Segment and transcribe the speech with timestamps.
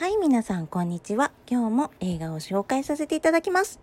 [0.00, 1.30] はい、皆さん、こんにちは。
[1.46, 3.78] 今日も映画を紹介させていただきます。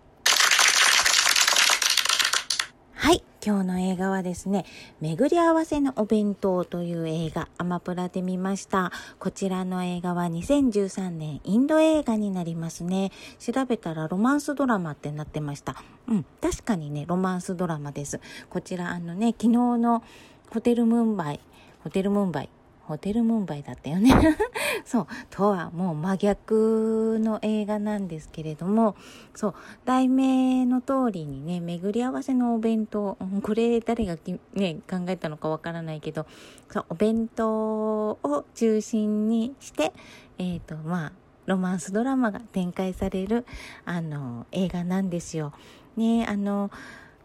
[2.92, 4.64] はい、今日の映画はですね、
[5.00, 8.90] 巡り合わせのお弁当という映画、アマプラで見ました。
[9.20, 13.12] こちらの映画は2013年インド映画になりますね。
[13.38, 15.76] 調べたらロマンスドラマってなってました。
[16.08, 18.18] うん、確かにね、ロマンスドラマです。
[18.50, 20.02] こちら、あのね、昨日の
[20.50, 21.40] ホテルムンバイ、
[21.84, 22.48] ホテルムンバイ
[22.88, 24.10] ホテルムンバイだったよね。
[24.86, 28.96] そう、とはもう真逆の映画なんですけれども、
[29.34, 29.54] そう、
[29.84, 34.16] 題名の通りにね、巡り合わせのお弁当、これ誰が
[34.54, 36.24] ね、考えたのかわからないけど、
[36.70, 39.92] そう、お弁当を中心にして、
[40.38, 41.12] えっ、ー、と、まあ、
[41.44, 43.44] ロマンスドラマが展開される、
[43.84, 45.52] あの、映画なんですよ。
[45.98, 46.70] ね、あの、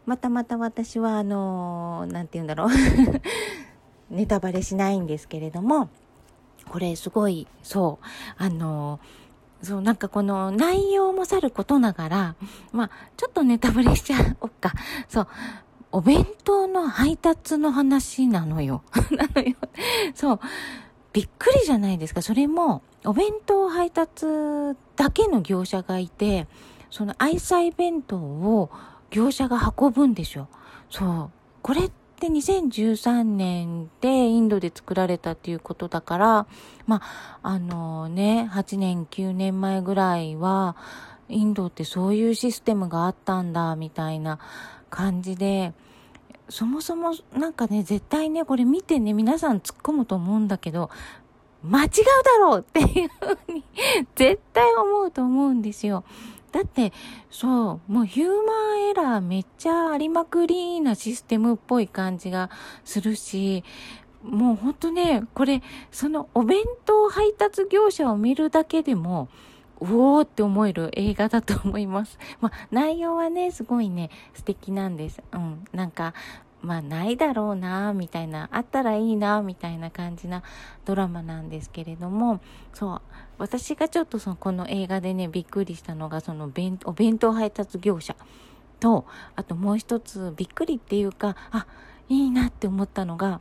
[0.04, 2.68] またまた私は、あの、なんて言うんだろう。
[4.10, 5.88] ネタバレしないんですけれども、
[6.68, 9.00] これすごい、そう、あの、
[9.62, 12.36] そう、なんかこの内容もさることながら、
[12.72, 14.72] まあ、ちょっとネタバレしちゃおっか。
[15.08, 15.28] そう、
[15.92, 18.82] お弁当の配達の話なのよ。
[19.16, 19.56] なのよ。
[20.14, 20.40] そう。
[21.12, 22.20] びっくりじゃないですか。
[22.22, 24.26] それも、お弁当配達
[24.96, 26.48] だけの業者がいて、
[26.90, 28.70] その愛妻弁当を
[29.10, 30.48] 業者が運ぶんでしょ。
[30.90, 31.30] そう。
[31.62, 36.46] これってって2013年でインドで作られたっていうことだから、
[36.86, 40.76] まあ、あのね、8年、9年前ぐらいは、
[41.28, 44.38] インドってそういうシステムがあったんだ、みたいな
[44.90, 45.74] 感じで、
[46.48, 50.90] そもそもなんかね、絶対ね、これ見てね、皆さん突っ込むと思うんだけど、
[51.62, 53.64] 間違うだろうっていうふうに
[54.14, 56.04] 絶対思うと思うんですよ。
[56.54, 56.92] だって、
[57.32, 62.48] そう、もうヒューマンエラーめっちゃありまくりなシステムっぽい感じが
[62.84, 63.64] するし、
[64.22, 69.28] もうほんとね、これ、そのお弁当配達業者を見るだけでも、
[69.80, 72.20] うおーって思える映画だと思います。
[72.40, 75.24] まあ、内容はね、すごいね、素敵なんです。
[75.32, 75.64] うん。
[75.72, 76.14] なんか、
[76.64, 80.42] まあないだろうなみたいなあったらいいなみたいな感じな
[80.84, 82.40] ドラマなんですけれども
[82.72, 83.02] そう
[83.38, 88.16] 私がちょっとそのこの映画でねびっくりしたのがその弁お弁当配達業者
[88.80, 89.04] と
[89.36, 91.66] あともう一つびっくりっていうかあ
[92.08, 93.40] いいなって思ったのが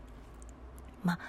[1.04, 1.20] まあ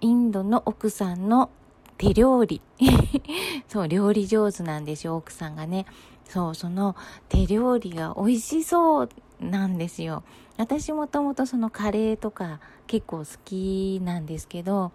[0.00, 1.50] インドの奥さんの
[1.96, 2.60] 手料理。
[3.68, 5.86] そう料理上手なんですよ奥さんがね。
[6.24, 6.96] そうその
[7.28, 9.08] 手料理が美味しそう
[9.42, 10.22] なんですよ。
[10.56, 14.92] 私もともとそのカレーとか結構好きなんですけど、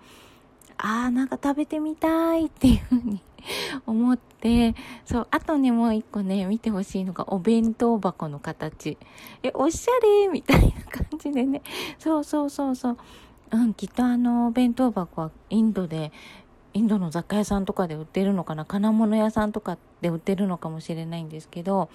[0.77, 3.21] ああ、なんか食べてみたいっていうふうに
[3.85, 4.75] 思って、
[5.05, 8.97] そう、あとね、もう一個ね、見てほしいのがお弁当箱の形。
[9.43, 11.61] え、おしゃれみたいな感じでね。
[11.97, 12.97] そうそうそうそう。
[13.51, 16.11] うん、きっとあの、お弁当箱はインドで、
[16.73, 21.89] インドの雑貨屋さんとかで売ってるのかな金物屋さんとかで売ってるのかもしれないんですけど、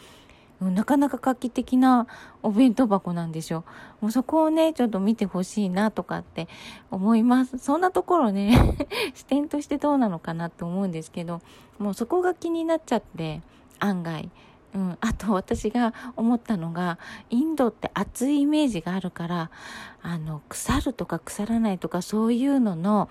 [0.71, 2.07] なかなか画期的な
[2.43, 3.65] お弁当箱なんでしょ。
[4.01, 6.49] もうそこをね、ちょっと見てほしいなとかって
[6.91, 7.59] 思います。
[7.59, 8.77] そんなところね
[9.15, 11.41] 視点としてどうなのかなって思うんですけど、
[11.79, 13.43] もうそこが気になっちゃって、
[13.79, 14.31] 案外。
[14.75, 16.99] うん、あと私が思ったのが、
[17.29, 19.51] インドって暑いイメージがあるから、
[20.03, 23.11] あの、腐るとか腐らないとかそういうのの、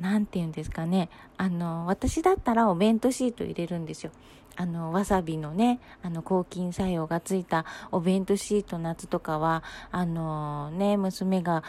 [0.00, 1.08] なんて言うんですかね。
[1.36, 4.12] あの、私だったらお弁当シート入れるんですよ。
[4.60, 11.62] あの、わさびのね、あの、抗菌作用がついたお弁当シート夏とかは、あの、ね、娘が、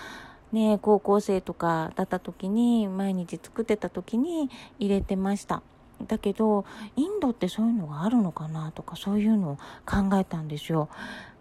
[0.52, 5.62] ね、高校生とかだった時に、毎日作ってた時に入れてました。
[6.08, 10.90] だけど、インドってそういうのがあるのかなとか、そういうのを考えたんですよ。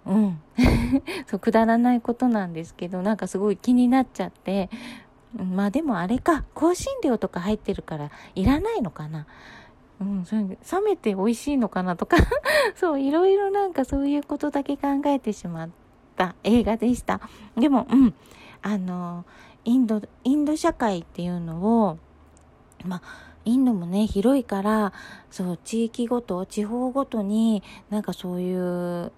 [0.05, 0.41] うん。
[1.29, 4.69] そう、くだらないことなんですけど、なんかすごい気になっちゃって、
[5.35, 9.27] まあでもあれか、香辛料とか入ってるからいらないのかな。
[10.01, 12.17] うん、それ冷めて美味しいのかなとか
[12.77, 15.69] そう、いろいろなんかそういうことだけ考えてしまっ
[16.17, 17.21] た映画でした。
[17.57, 18.15] でも、うん、
[18.63, 19.25] あの、
[19.65, 21.99] インド、インド社会っていうのを、
[22.85, 23.03] まあ、
[23.45, 24.93] インドもね、広いから、
[25.31, 29.13] そう、地域ごと、地方ごとに、なんかそういう、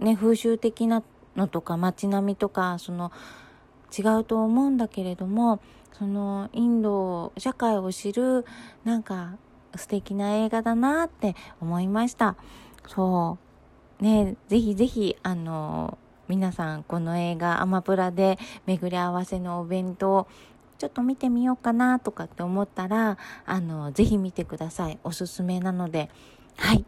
[0.00, 1.02] ね、風習的な
[1.36, 3.12] のとか、街並みとか、その、
[3.96, 5.60] 違うと思うんだけれども、
[5.92, 8.44] その、インド社会を知る、
[8.84, 9.36] なんか、
[9.76, 12.36] 素敵な映画だなって思いました。
[12.86, 13.38] そ
[14.00, 14.02] う。
[14.02, 20.26] ね、ぜひぜひ、あの、皆さんこの映画アマプラで巡り合わせのお弁当
[20.78, 24.98] ちょっと見てみようかなとかって思ったら、あの、ぜひ見てください。
[25.04, 26.10] おすすめなので。
[26.58, 26.84] はい。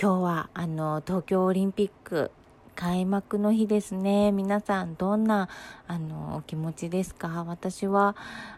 [0.00, 2.30] 今日は、あの、東京オリンピック
[2.76, 4.30] 開幕の日ですね。
[4.30, 5.48] 皆さん、どんな、
[5.88, 7.44] あの、お気持ちですか？
[7.46, 8.14] 私は、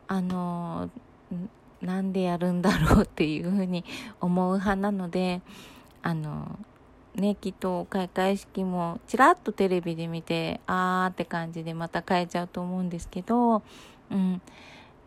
[0.06, 0.90] あの、
[1.84, 3.84] なんでやるんだろうっていうふうに
[4.20, 5.42] 思う派なので、
[6.02, 6.58] あの、
[7.14, 13.62] ね、きっと開会式もちらっとテレビで見て、あーって感じでまた変えちゃうと思うんですけど、
[14.10, 14.42] うん。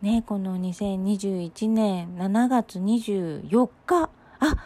[0.00, 4.56] ね、この2021年7月24日、あ、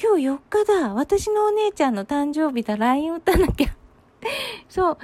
[0.00, 0.94] 今日4日だ。
[0.94, 2.76] 私のお姉ちゃんの誕生日だ。
[2.76, 3.74] LINE 打たなきゃ。
[4.68, 4.98] そう。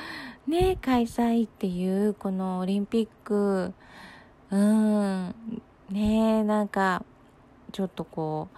[0.46, 3.74] ね、開催っていう、このオリンピック、
[4.50, 5.34] うん、
[5.90, 7.04] ねえなんか、
[7.72, 8.48] ちょっとこ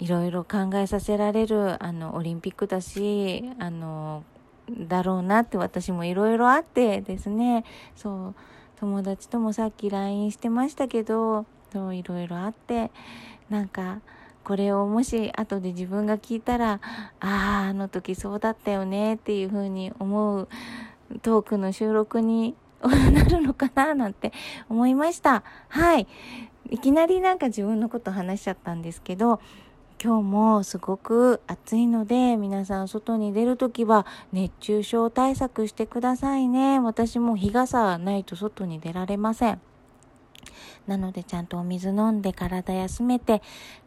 [0.00, 4.22] う、いろいろ考えさせられる、あの、オリンピックだし、あの、
[4.70, 7.64] だろうなって私もいろいろあってですね、
[7.96, 8.34] そう、
[8.76, 11.46] 友達ともさっき LINE してましたけど、
[11.92, 12.92] いろいろあって、
[13.50, 14.00] なんか、
[14.44, 16.80] これをもし後で自分が聞いたら、
[17.20, 20.48] ああ、あの時そうだったよねっていうふうに思う
[21.22, 22.54] トークの収録に
[22.88, 24.32] なるのかななんて
[24.68, 25.42] 思いました。
[25.68, 26.06] はい。
[26.70, 29.40] いきなりなんか自分のこと話しちゃったんですけど、
[30.02, 36.78] 今日もすごく暑いので、皆さん外に出るときは熱中症対策してくださいね。
[36.80, 39.60] 私も日傘ないと外に出られません。
[40.86, 43.40] なのでちゃんとお水飲んで体休めて、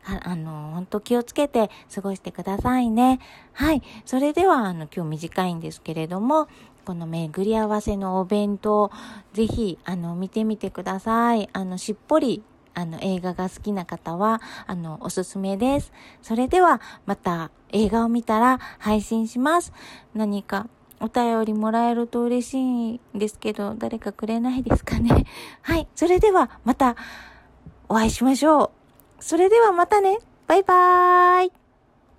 [0.05, 3.19] ああの、本当気をつけて過ごしてくださいね。
[3.53, 3.83] はい。
[4.05, 6.47] それでは、あの、今日短いんですけれども、
[6.87, 8.91] この巡り合わせのお弁当、
[9.33, 11.49] ぜひ、あの、見てみてください。
[11.51, 12.45] あの、しっぽり、
[12.75, 15.91] あの、映画が好きな方は、あの、おすすめです。
[16.21, 19.73] それでは、また映画を見たら配信します。
[20.15, 20.69] 何か
[21.01, 25.25] お便りもらえると嬉しいんですけど、誰かくれないですかね。
[25.63, 25.89] はい。
[25.93, 26.95] それではまた
[27.89, 28.71] お会いしましょ
[29.19, 29.21] う。
[29.21, 30.19] それではまたね。
[30.47, 31.66] バイバーイ。